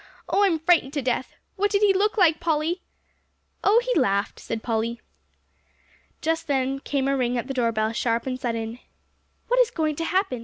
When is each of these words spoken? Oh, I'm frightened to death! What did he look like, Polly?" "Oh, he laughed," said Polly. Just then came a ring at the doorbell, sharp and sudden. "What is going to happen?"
Oh, 0.27 0.43
I'm 0.43 0.57
frightened 0.57 0.93
to 0.93 1.03
death! 1.03 1.35
What 1.57 1.69
did 1.69 1.83
he 1.83 1.93
look 1.93 2.17
like, 2.17 2.39
Polly?" 2.39 2.81
"Oh, 3.63 3.79
he 3.85 3.99
laughed," 3.99 4.39
said 4.39 4.63
Polly. 4.63 4.99
Just 6.21 6.47
then 6.47 6.79
came 6.79 7.07
a 7.07 7.15
ring 7.15 7.37
at 7.37 7.45
the 7.45 7.53
doorbell, 7.53 7.93
sharp 7.93 8.25
and 8.25 8.39
sudden. 8.39 8.79
"What 9.47 9.59
is 9.59 9.69
going 9.69 9.95
to 9.97 10.05
happen?" 10.05 10.39